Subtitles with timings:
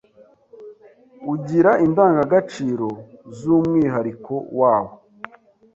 [1.33, 2.87] ugira indangagaciro
[3.37, 4.93] z’umwihariko wawo.